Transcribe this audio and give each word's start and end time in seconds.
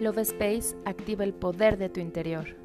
Love 0.00 0.22
Space 0.22 0.74
activa 0.86 1.24
el 1.24 1.34
poder 1.34 1.76
de 1.76 1.90
tu 1.90 2.00
interior. 2.00 2.56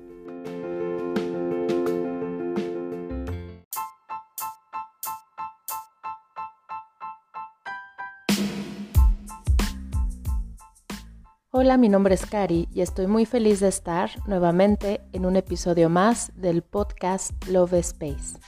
Hola, 11.51 11.77
mi 11.77 11.89
nombre 11.89 12.15
es 12.15 12.25
Cari 12.25 12.69
y 12.73 12.79
estoy 12.79 13.07
muy 13.07 13.25
feliz 13.25 13.59
de 13.59 13.67
estar 13.67 14.11
nuevamente 14.27 15.01
en 15.11 15.25
un 15.25 15.35
episodio 15.35 15.89
más 15.89 16.31
del 16.35 16.61
podcast 16.61 17.31
Love 17.49 17.73
Space. 17.73 18.39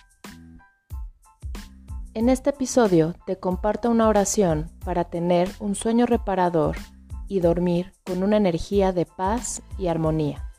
En 2.14 2.30
este 2.30 2.52
episodio 2.52 3.16
te 3.26 3.38
comparto 3.38 3.92
una 3.92 4.08
oración 4.08 4.72
para 4.86 5.10
tener 5.10 5.50
un 5.60 5.76
sueño 5.76 6.06
reparador 6.06 6.78
y 7.28 7.40
dormir 7.40 7.94
con 8.06 8.24
una 8.24 8.38
energía 8.38 8.92
de 8.92 9.06
paz 9.06 9.62
y 9.78 9.88
armonía, 9.88 10.50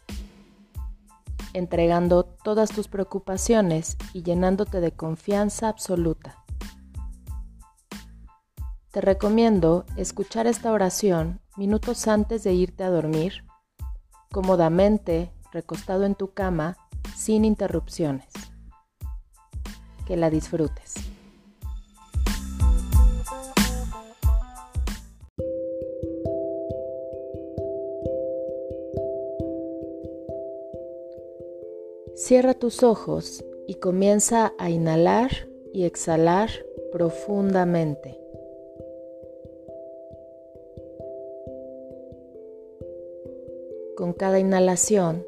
entregando 1.53 2.25
todas 2.25 2.71
tus 2.71 2.89
preocupaciones 2.89 3.97
y 4.13 4.23
llenándote 4.23 4.81
de 4.81 4.93
confianza 4.93 5.69
absoluta. 5.69 6.45
Te 8.91 9.01
recomiendo 9.01 9.85
escuchar 9.97 10.47
esta 10.47 10.73
oración 10.73 11.41
minutos 11.57 12.09
antes 12.09 12.45
de 12.45 12.55
irte 12.55 12.85
a 12.85 12.91
dormir, 12.91 13.45
cómodamente 14.33 15.33
recostado 15.53 16.05
en 16.05 16.15
tu 16.15 16.33
cama, 16.33 16.77
sin 17.17 17.45
interrupciones. 17.45 18.29
Que 20.07 20.17
la 20.17 20.31
disfrutes. 20.31 21.08
Cierra 32.19 32.53
tus 32.53 32.83
ojos 32.83 33.45
y 33.69 33.75
comienza 33.75 34.53
a 34.59 34.71
inhalar 34.71 35.31
y 35.73 35.85
exhalar 35.85 36.51
profundamente. 36.91 38.19
Con 43.97 44.15
cada 44.15 44.41
inhalación, 44.41 45.25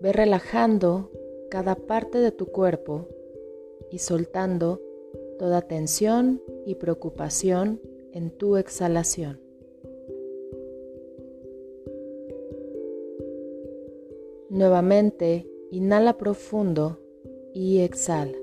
ve 0.00 0.12
relajando 0.12 1.10
cada 1.48 1.76
parte 1.76 2.18
de 2.18 2.30
tu 2.30 2.44
cuerpo 2.44 3.08
y 3.90 4.00
soltando 4.00 4.82
toda 5.38 5.62
tensión 5.62 6.42
y 6.66 6.74
preocupación 6.74 7.80
en 8.12 8.30
tu 8.30 8.58
exhalación. 8.58 9.40
Nuevamente, 14.50 15.48
inhala 15.74 16.16
profundo 16.16 16.98
y 17.52 17.80
exhala. 17.80 18.38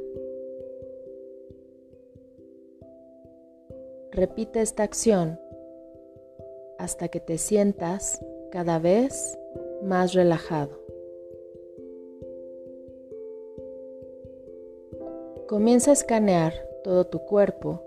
Repite 4.11 4.59
esta 4.59 4.83
acción 4.83 5.39
hasta 6.77 7.07
que 7.07 7.21
te 7.21 7.37
sientas 7.37 8.21
cada 8.51 8.79
vez 8.79 9.39
más 9.81 10.13
relajado. 10.13 10.77
Comienza 15.47 15.91
a 15.91 15.93
escanear 15.93 16.53
todo 16.83 17.07
tu 17.07 17.19
cuerpo, 17.19 17.81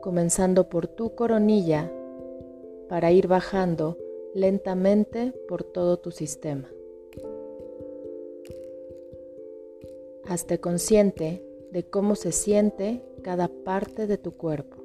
comenzando 0.00 0.68
por 0.68 0.86
tu 0.86 1.16
coronilla 1.16 1.90
para 2.88 3.10
ir 3.10 3.26
bajando 3.26 3.98
lentamente 4.34 5.32
por 5.48 5.64
todo 5.64 5.98
tu 5.98 6.12
sistema. 6.12 6.68
Hazte 10.28 10.60
consciente 10.60 11.42
de 11.72 11.88
cómo 11.88 12.14
se 12.14 12.32
siente 12.32 13.02
cada 13.22 13.48
parte 13.48 14.06
de 14.06 14.18
tu 14.18 14.32
cuerpo. 14.32 14.76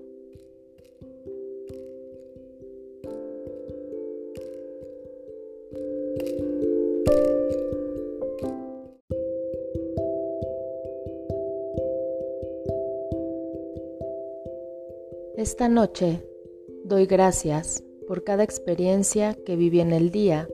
Esta 15.35 15.67
noche 15.67 16.21
doy 16.85 17.05
gracias 17.05 17.83
por 18.07 18.23
cada 18.23 18.43
experiencia 18.43 19.35
que 19.45 19.57
viví 19.57 19.81
en 19.81 19.91
el 19.91 20.09
día, 20.09 20.47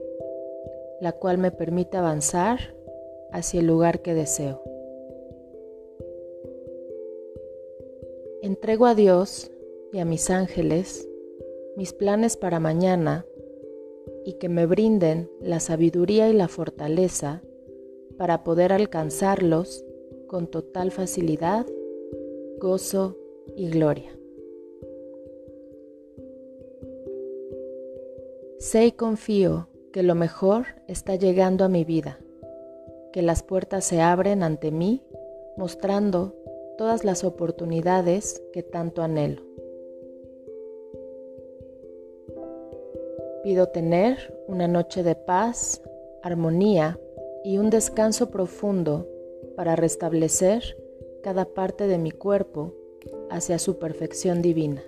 la 1.00 1.12
cual 1.12 1.38
me 1.38 1.52
permite 1.52 1.96
avanzar 1.96 2.74
hacia 3.30 3.60
el 3.60 3.68
lugar 3.68 4.02
que 4.02 4.14
deseo. 4.14 4.69
Entrego 8.42 8.86
a 8.86 8.94
Dios 8.94 9.50
y 9.92 9.98
a 9.98 10.04
mis 10.04 10.30
ángeles 10.30 11.06
mis 11.76 11.92
planes 11.92 12.36
para 12.36 12.60
mañana 12.60 13.24
y 14.24 14.34
que 14.34 14.48
me 14.48 14.66
brinden 14.66 15.30
la 15.40 15.60
sabiduría 15.60 16.28
y 16.28 16.32
la 16.32 16.48
fortaleza 16.48 17.42
para 18.18 18.44
poder 18.44 18.72
alcanzarlos 18.72 19.84
con 20.26 20.46
total 20.46 20.90
facilidad, 20.90 21.66
gozo 22.58 23.16
y 23.56 23.68
gloria. 23.70 24.10
Sé 28.58 28.86
y 28.86 28.92
confío 28.92 29.68
que 29.92 30.02
lo 30.02 30.14
mejor 30.14 30.66
está 30.86 31.14
llegando 31.16 31.64
a 31.64 31.68
mi 31.68 31.84
vida, 31.84 32.18
que 33.12 33.22
las 33.22 33.42
puertas 33.42 33.84
se 33.84 34.00
abren 34.00 34.42
ante 34.42 34.70
mí 34.70 35.02
mostrando 35.56 36.34
todas 36.80 37.04
las 37.04 37.24
oportunidades 37.24 38.42
que 38.54 38.62
tanto 38.62 39.02
anhelo. 39.02 39.42
Pido 43.42 43.68
tener 43.68 44.34
una 44.48 44.66
noche 44.66 45.02
de 45.02 45.14
paz, 45.14 45.82
armonía 46.22 46.98
y 47.44 47.58
un 47.58 47.68
descanso 47.68 48.30
profundo 48.30 49.06
para 49.56 49.76
restablecer 49.76 50.74
cada 51.22 51.44
parte 51.44 51.86
de 51.86 51.98
mi 51.98 52.12
cuerpo 52.12 52.72
hacia 53.28 53.58
su 53.58 53.78
perfección 53.78 54.40
divina. 54.40 54.82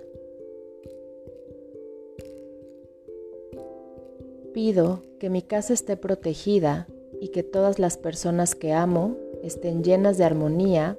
Pido 4.51 5.03
que 5.19 5.29
mi 5.29 5.43
casa 5.43 5.75
esté 5.75 5.95
protegida 5.95 6.87
y 7.21 7.27
que 7.27 7.43
todas 7.43 7.77
las 7.77 7.97
personas 7.97 8.55
que 8.55 8.73
amo 8.73 9.15
estén 9.43 9.83
llenas 9.83 10.17
de 10.17 10.23
armonía, 10.23 10.97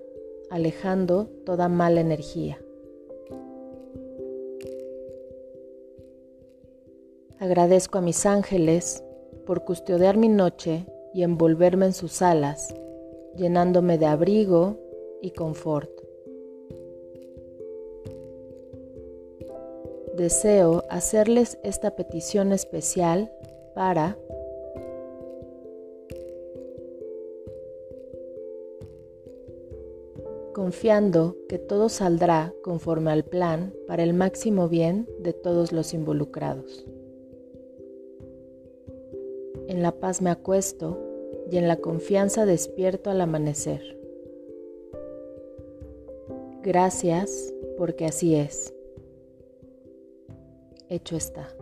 alejando 0.55 1.27
toda 1.45 1.69
mala 1.69 2.01
energía. 2.01 2.63
Agradezco 7.41 7.99
a 7.99 8.01
mis 8.01 8.25
ángeles 8.25 9.03
por 9.47 9.65
custodiar 9.65 10.17
mi 10.17 10.29
noche 10.29 10.87
y 11.13 11.25
envolverme 11.25 11.87
en 11.87 11.93
sus 11.93 12.23
alas, 12.23 12.73
llenándome 13.35 13.99
de 13.99 14.07
abrigo 14.07 14.79
y 15.21 15.33
confort. 15.33 15.91
Deseo 20.17 20.85
hacerles 20.89 21.59
esta 21.65 21.97
petición 21.97 22.53
especial 22.53 23.33
para 23.75 24.17
confiando 30.65 31.37
que 31.47 31.59
todo 31.59 31.91
saldrá 31.91 32.55
conforme 32.63 33.11
al 33.11 33.23
plan 33.23 33.75
para 33.87 34.03
el 34.03 34.15
máximo 34.15 34.67
bien 34.67 35.07
de 35.21 35.35
todos 35.35 35.73
los 35.73 35.93
involucrados. 35.93 36.87
En 39.69 39.83
la 39.83 39.93
paz 39.93 40.23
me 40.23 40.31
acuesto 40.31 40.99
y 41.51 41.59
en 41.59 41.69
la 41.69 41.77
confianza 41.77 42.47
despierto 42.47 43.11
al 43.11 43.21
amanecer. 43.21 43.83
Gracias 46.63 47.53
porque 47.77 48.07
así 48.07 48.35
es. 48.35 48.73
Hecho 50.89 51.15
está. 51.15 51.55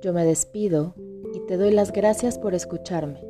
Yo 0.00 0.12
me 0.12 0.24
despido 0.24 0.94
y 1.34 1.40
te 1.48 1.56
doy 1.56 1.72
las 1.72 1.90
gracias 1.90 2.38
por 2.38 2.54
escucharme. 2.54 3.29